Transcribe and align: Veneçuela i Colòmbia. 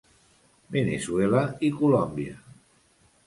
Veneçuela 0.75 1.43
i 1.69 1.71
Colòmbia. 1.81 2.39